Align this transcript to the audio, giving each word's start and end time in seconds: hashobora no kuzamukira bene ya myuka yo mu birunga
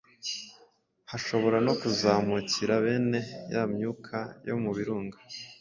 hashobora 1.11 1.57
no 1.65 1.73
kuzamukira 1.79 2.73
bene 2.85 3.19
ya 3.53 3.63
myuka 3.73 4.17
yo 4.47 4.55
mu 4.61 4.71
birunga 4.77 5.17